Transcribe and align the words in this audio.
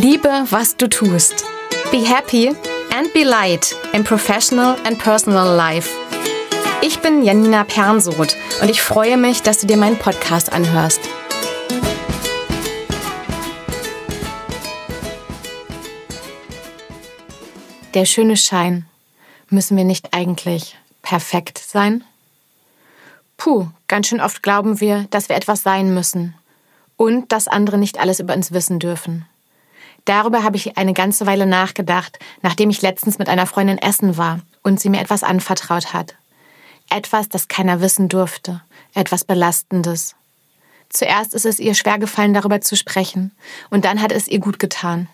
Liebe, 0.00 0.46
was 0.50 0.76
du 0.76 0.88
tust. 0.88 1.44
Be 1.90 2.04
happy 2.04 2.54
and 2.94 3.12
be 3.12 3.24
light 3.24 3.74
in 3.92 4.04
professional 4.04 4.76
and 4.84 4.96
personal 4.96 5.56
life. 5.56 5.90
Ich 6.82 7.00
bin 7.00 7.24
Janina 7.24 7.64
Pernsoth 7.64 8.36
und 8.62 8.70
ich 8.70 8.80
freue 8.80 9.16
mich, 9.16 9.42
dass 9.42 9.58
du 9.58 9.66
dir 9.66 9.76
meinen 9.76 9.98
Podcast 9.98 10.52
anhörst. 10.52 11.00
Der 17.94 18.04
schöne 18.04 18.36
Schein. 18.36 18.86
Müssen 19.50 19.76
wir 19.76 19.84
nicht 19.84 20.14
eigentlich 20.14 20.76
perfekt 21.02 21.58
sein? 21.58 22.04
Puh, 23.36 23.66
ganz 23.88 24.06
schön 24.06 24.20
oft 24.20 24.44
glauben 24.44 24.78
wir, 24.78 25.08
dass 25.10 25.28
wir 25.28 25.34
etwas 25.34 25.64
sein 25.64 25.92
müssen 25.92 26.34
und 26.96 27.32
dass 27.32 27.48
andere 27.48 27.78
nicht 27.78 27.98
alles 27.98 28.20
über 28.20 28.34
uns 28.34 28.52
wissen 28.52 28.78
dürfen. 28.78 29.26
Darüber 30.08 30.42
habe 30.42 30.56
ich 30.56 30.78
eine 30.78 30.94
ganze 30.94 31.26
Weile 31.26 31.44
nachgedacht, 31.44 32.18
nachdem 32.40 32.70
ich 32.70 32.80
letztens 32.80 33.18
mit 33.18 33.28
einer 33.28 33.44
Freundin 33.44 33.76
essen 33.76 34.16
war 34.16 34.40
und 34.62 34.80
sie 34.80 34.88
mir 34.88 35.02
etwas 35.02 35.22
anvertraut 35.22 35.92
hat. 35.92 36.14
Etwas, 36.88 37.28
das 37.28 37.48
keiner 37.48 37.82
wissen 37.82 38.08
durfte, 38.08 38.62
etwas 38.94 39.24
Belastendes. 39.24 40.16
Zuerst 40.88 41.34
ist 41.34 41.44
es 41.44 41.58
ihr 41.58 41.74
schwer 41.74 41.98
gefallen, 41.98 42.32
darüber 42.32 42.62
zu 42.62 42.74
sprechen, 42.74 43.32
und 43.68 43.84
dann 43.84 44.00
hat 44.00 44.10
es 44.10 44.28
ihr 44.28 44.38
gut 44.38 44.58
getan. 44.58 45.08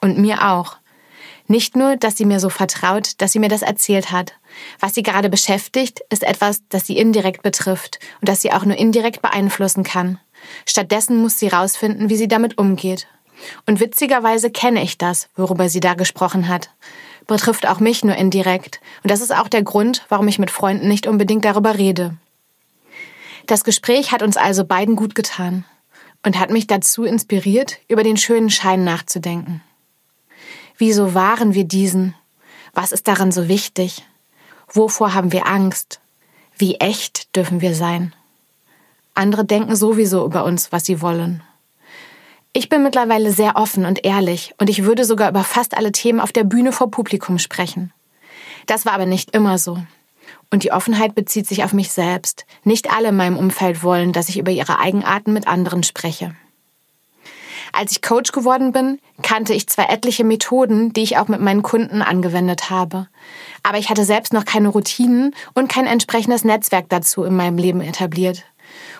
Und 0.00 0.18
mir 0.18 0.50
auch. 0.50 0.78
Nicht 1.46 1.76
nur, 1.76 1.96
dass 1.96 2.16
sie 2.16 2.24
mir 2.24 2.40
so 2.40 2.48
vertraut, 2.48 3.12
dass 3.18 3.30
sie 3.30 3.38
mir 3.38 3.48
das 3.48 3.62
erzählt 3.62 4.10
hat. 4.10 4.32
Was 4.80 4.94
sie 4.94 5.04
gerade 5.04 5.30
beschäftigt, 5.30 6.00
ist 6.10 6.24
etwas, 6.24 6.62
das 6.70 6.88
sie 6.88 6.96
indirekt 6.96 7.44
betrifft 7.44 8.00
und 8.20 8.28
das 8.28 8.42
sie 8.42 8.52
auch 8.52 8.64
nur 8.64 8.76
indirekt 8.76 9.22
beeinflussen 9.22 9.84
kann. 9.84 10.18
Stattdessen 10.66 11.22
muss 11.22 11.38
sie 11.38 11.46
rausfinden, 11.46 12.08
wie 12.08 12.16
sie 12.16 12.26
damit 12.26 12.58
umgeht. 12.58 13.06
Und 13.66 13.80
witzigerweise 13.80 14.50
kenne 14.50 14.82
ich 14.82 14.98
das, 14.98 15.28
worüber 15.36 15.68
sie 15.68 15.80
da 15.80 15.94
gesprochen 15.94 16.48
hat. 16.48 16.70
Betrifft 17.26 17.66
auch 17.66 17.80
mich 17.80 18.04
nur 18.04 18.16
indirekt. 18.16 18.80
Und 19.02 19.10
das 19.10 19.20
ist 19.20 19.34
auch 19.34 19.48
der 19.48 19.62
Grund, 19.62 20.04
warum 20.08 20.28
ich 20.28 20.38
mit 20.38 20.50
Freunden 20.50 20.88
nicht 20.88 21.06
unbedingt 21.06 21.44
darüber 21.44 21.78
rede. 21.78 22.16
Das 23.46 23.64
Gespräch 23.64 24.12
hat 24.12 24.22
uns 24.22 24.36
also 24.36 24.64
beiden 24.64 24.96
gut 24.96 25.14
getan 25.14 25.64
und 26.22 26.38
hat 26.38 26.50
mich 26.50 26.66
dazu 26.66 27.04
inspiriert, 27.04 27.78
über 27.88 28.02
den 28.02 28.16
schönen 28.16 28.50
Schein 28.50 28.84
nachzudenken. 28.84 29.62
Wieso 30.78 31.14
wahren 31.14 31.54
wir 31.54 31.64
diesen? 31.64 32.14
Was 32.72 32.92
ist 32.92 33.06
daran 33.06 33.30
so 33.30 33.48
wichtig? 33.48 34.04
Wovor 34.72 35.14
haben 35.14 35.32
wir 35.32 35.46
Angst? 35.46 36.00
Wie 36.56 36.76
echt 36.76 37.36
dürfen 37.36 37.60
wir 37.60 37.74
sein? 37.74 38.12
Andere 39.14 39.44
denken 39.44 39.76
sowieso 39.76 40.24
über 40.24 40.44
uns, 40.44 40.72
was 40.72 40.84
sie 40.84 41.00
wollen. 41.00 41.42
Ich 42.56 42.68
bin 42.68 42.84
mittlerweile 42.84 43.32
sehr 43.32 43.56
offen 43.56 43.84
und 43.84 44.04
ehrlich 44.04 44.54
und 44.58 44.70
ich 44.70 44.84
würde 44.84 45.04
sogar 45.04 45.28
über 45.28 45.42
fast 45.42 45.76
alle 45.76 45.90
Themen 45.90 46.20
auf 46.20 46.30
der 46.30 46.44
Bühne 46.44 46.70
vor 46.70 46.88
Publikum 46.88 47.40
sprechen. 47.40 47.92
Das 48.66 48.86
war 48.86 48.92
aber 48.92 49.06
nicht 49.06 49.34
immer 49.34 49.58
so. 49.58 49.78
Und 50.52 50.62
die 50.62 50.70
Offenheit 50.70 51.16
bezieht 51.16 51.48
sich 51.48 51.64
auf 51.64 51.72
mich 51.72 51.90
selbst. 51.90 52.46
Nicht 52.62 52.92
alle 52.92 53.08
in 53.08 53.16
meinem 53.16 53.36
Umfeld 53.36 53.82
wollen, 53.82 54.12
dass 54.12 54.28
ich 54.28 54.38
über 54.38 54.52
ihre 54.52 54.78
Eigenarten 54.78 55.32
mit 55.32 55.48
anderen 55.48 55.82
spreche. 55.82 56.36
Als 57.72 57.90
ich 57.90 58.02
Coach 58.02 58.30
geworden 58.30 58.70
bin, 58.70 59.00
kannte 59.20 59.52
ich 59.52 59.66
zwar 59.66 59.90
etliche 59.90 60.22
Methoden, 60.22 60.92
die 60.92 61.02
ich 61.02 61.18
auch 61.18 61.26
mit 61.26 61.40
meinen 61.40 61.62
Kunden 61.62 62.02
angewendet 62.02 62.70
habe. 62.70 63.08
Aber 63.64 63.78
ich 63.78 63.90
hatte 63.90 64.04
selbst 64.04 64.32
noch 64.32 64.44
keine 64.44 64.68
Routinen 64.68 65.34
und 65.54 65.68
kein 65.68 65.88
entsprechendes 65.88 66.44
Netzwerk 66.44 66.88
dazu 66.88 67.24
in 67.24 67.34
meinem 67.34 67.58
Leben 67.58 67.80
etabliert. 67.80 68.44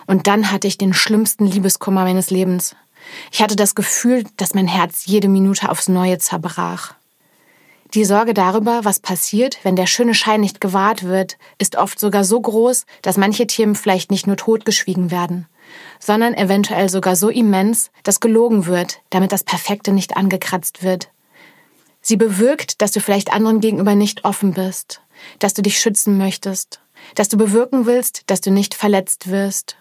Und 0.08 0.26
dann 0.26 0.50
hatte 0.50 0.66
ich 0.66 0.76
den 0.76 0.92
schlimmsten 0.92 1.46
Liebeskummer 1.46 2.02
meines 2.02 2.30
Lebens. 2.30 2.74
Ich 3.30 3.42
hatte 3.42 3.56
das 3.56 3.74
Gefühl, 3.74 4.24
dass 4.36 4.54
mein 4.54 4.66
Herz 4.66 5.06
jede 5.06 5.28
Minute 5.28 5.70
aufs 5.70 5.88
Neue 5.88 6.18
zerbrach. 6.18 6.94
Die 7.94 8.04
Sorge 8.04 8.34
darüber, 8.34 8.84
was 8.84 8.98
passiert, 8.98 9.58
wenn 9.62 9.76
der 9.76 9.86
schöne 9.86 10.14
Schein 10.14 10.40
nicht 10.40 10.60
gewahrt 10.60 11.04
wird, 11.04 11.38
ist 11.58 11.76
oft 11.76 12.00
sogar 12.00 12.24
so 12.24 12.40
groß, 12.40 12.86
dass 13.02 13.16
manche 13.16 13.46
Themen 13.46 13.76
vielleicht 13.76 14.10
nicht 14.10 14.26
nur 14.26 14.36
totgeschwiegen 14.36 15.12
werden, 15.12 15.46
sondern 16.00 16.34
eventuell 16.34 16.88
sogar 16.88 17.14
so 17.14 17.28
immens, 17.28 17.92
dass 18.02 18.18
gelogen 18.18 18.66
wird, 18.66 19.00
damit 19.10 19.30
das 19.30 19.44
Perfekte 19.44 19.92
nicht 19.92 20.16
angekratzt 20.16 20.82
wird. 20.82 21.10
Sie 22.00 22.16
bewirkt, 22.16 22.82
dass 22.82 22.90
du 22.90 23.00
vielleicht 23.00 23.32
anderen 23.32 23.60
gegenüber 23.60 23.94
nicht 23.94 24.24
offen 24.24 24.54
bist, 24.54 25.00
dass 25.38 25.54
du 25.54 25.62
dich 25.62 25.78
schützen 25.78 26.18
möchtest, 26.18 26.80
dass 27.14 27.28
du 27.28 27.36
bewirken 27.36 27.86
willst, 27.86 28.24
dass 28.26 28.40
du 28.40 28.50
nicht 28.50 28.74
verletzt 28.74 29.30
wirst 29.30 29.76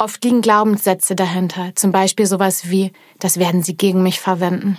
Oft 0.00 0.24
liegen 0.24 0.40
Glaubenssätze 0.40 1.14
dahinter, 1.14 1.72
zum 1.74 1.92
Beispiel 1.92 2.24
sowas 2.24 2.70
wie, 2.70 2.90
das 3.18 3.38
werden 3.38 3.62
sie 3.62 3.76
gegen 3.76 4.02
mich 4.02 4.18
verwenden. 4.18 4.78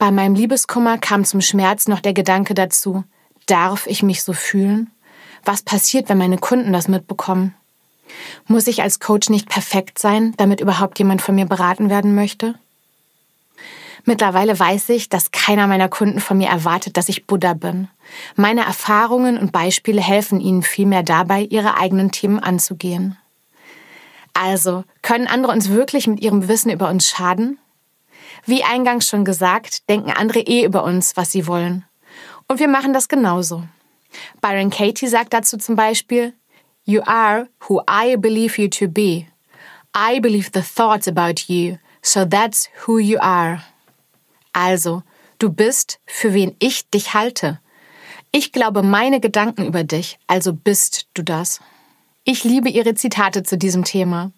Bei 0.00 0.10
meinem 0.10 0.34
Liebeskummer 0.34 0.98
kam 0.98 1.24
zum 1.24 1.40
Schmerz 1.40 1.86
noch 1.86 2.00
der 2.00 2.12
Gedanke 2.12 2.54
dazu, 2.54 3.04
darf 3.46 3.86
ich 3.86 4.02
mich 4.02 4.24
so 4.24 4.32
fühlen? 4.32 4.90
Was 5.44 5.62
passiert, 5.62 6.08
wenn 6.08 6.18
meine 6.18 6.38
Kunden 6.38 6.72
das 6.72 6.88
mitbekommen? 6.88 7.54
Muss 8.48 8.66
ich 8.66 8.82
als 8.82 8.98
Coach 8.98 9.28
nicht 9.28 9.48
perfekt 9.48 10.00
sein, 10.00 10.34
damit 10.38 10.60
überhaupt 10.60 10.98
jemand 10.98 11.22
von 11.22 11.36
mir 11.36 11.46
beraten 11.46 11.88
werden 11.88 12.16
möchte? 12.16 12.56
Mittlerweile 14.04 14.58
weiß 14.58 14.88
ich, 14.88 15.08
dass 15.08 15.30
keiner 15.30 15.68
meiner 15.68 15.88
Kunden 15.88 16.18
von 16.18 16.38
mir 16.38 16.48
erwartet, 16.48 16.96
dass 16.96 17.08
ich 17.08 17.28
Buddha 17.28 17.54
bin. 17.54 17.86
Meine 18.34 18.62
Erfahrungen 18.62 19.38
und 19.38 19.52
Beispiele 19.52 20.00
helfen 20.00 20.40
ihnen 20.40 20.64
vielmehr 20.64 21.04
dabei, 21.04 21.42
ihre 21.42 21.76
eigenen 21.76 22.10
Themen 22.10 22.40
anzugehen. 22.40 23.16
Also, 24.40 24.84
können 25.02 25.26
andere 25.26 25.50
uns 25.50 25.68
wirklich 25.68 26.06
mit 26.06 26.20
ihrem 26.20 26.46
Wissen 26.46 26.70
über 26.70 26.88
uns 26.88 27.08
schaden? 27.08 27.58
Wie 28.46 28.62
eingangs 28.62 29.08
schon 29.08 29.24
gesagt, 29.24 29.88
denken 29.88 30.12
andere 30.12 30.38
eh 30.38 30.64
über 30.64 30.84
uns, 30.84 31.16
was 31.16 31.32
sie 31.32 31.48
wollen. 31.48 31.84
Und 32.46 32.60
wir 32.60 32.68
machen 32.68 32.92
das 32.92 33.08
genauso. 33.08 33.64
Byron 34.40 34.70
Katie 34.70 35.08
sagt 35.08 35.32
dazu 35.32 35.56
zum 35.56 35.74
Beispiel, 35.74 36.34
You 36.84 37.02
are 37.04 37.48
who 37.66 37.82
I 37.90 38.16
believe 38.16 38.62
you 38.62 38.68
to 38.68 38.86
be. 38.86 39.26
I 39.96 40.20
believe 40.20 40.50
the 40.54 40.62
thoughts 40.62 41.08
about 41.08 41.52
you, 41.52 41.78
so 42.00 42.24
that's 42.24 42.70
who 42.86 43.00
you 43.00 43.18
are. 43.18 43.60
Also, 44.52 45.02
du 45.40 45.50
bist, 45.50 45.98
für 46.06 46.32
wen 46.32 46.54
ich 46.60 46.88
dich 46.90 47.12
halte. 47.12 47.58
Ich 48.30 48.52
glaube 48.52 48.84
meine 48.84 49.18
Gedanken 49.18 49.66
über 49.66 49.82
dich, 49.82 50.20
also 50.28 50.52
bist 50.52 51.08
du 51.14 51.24
das. 51.24 51.60
Ich 52.30 52.44
liebe 52.44 52.68
ihre 52.68 52.94
Zitate 52.94 53.42
zu 53.42 53.56
diesem 53.56 53.84
Thema. 53.84 54.32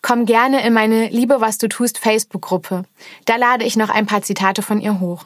Komm 0.00 0.26
gerne 0.26 0.64
in 0.64 0.72
meine 0.72 1.08
Liebe, 1.08 1.40
was 1.40 1.58
du 1.58 1.68
tust 1.68 1.98
Facebook-Gruppe. 1.98 2.84
Da 3.24 3.34
lade 3.34 3.64
ich 3.64 3.74
noch 3.74 3.90
ein 3.90 4.06
paar 4.06 4.22
Zitate 4.22 4.62
von 4.62 4.80
ihr 4.80 5.00
hoch. 5.00 5.24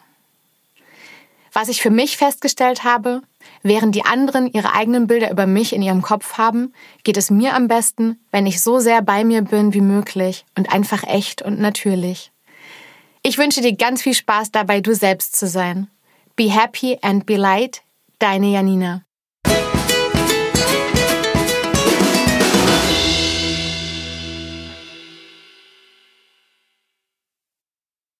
Was 1.53 1.69
ich 1.69 1.83
für 1.83 1.91
mich 1.91 2.17
festgestellt 2.17 2.85
habe, 2.85 3.21
während 3.63 3.95
die 3.95 4.07
anderen 4.07 4.51
ihre 4.51 4.73
eigenen 4.73 5.07
Bilder 5.07 5.31
über 5.31 5.47
mich 5.47 5.75
in 5.75 5.83
ihrem 5.83 6.01
Kopf 6.01 6.39
haben, 6.39 6.73
geht 7.05 7.19
es 7.19 7.29
mir 7.29 7.55
am 7.55 7.69
besten, 7.69 8.19
wenn 8.31 8.47
ich 8.47 8.63
so 8.63 8.79
sehr 8.79 9.03
bei 9.03 9.23
mir 9.23 9.43
bin 9.43 9.75
wie 9.75 9.83
möglich 9.83 10.47
und 10.57 10.73
einfach 10.73 11.03
echt 11.03 11.43
und 11.43 11.61
natürlich. 11.61 12.33
Ich 13.23 13.37
wünsche 13.37 13.61
dir 13.61 13.77
ganz 13.77 14.01
viel 14.01 14.15
Spaß 14.15 14.53
dabei, 14.53 14.81
du 14.81 14.95
selbst 14.95 15.37
zu 15.37 15.47
sein. 15.47 15.91
Be 16.35 16.51
happy 16.51 16.99
and 17.03 17.27
be 17.27 17.37
light, 17.37 17.83
deine 18.19 18.47
Janina. 18.53 19.06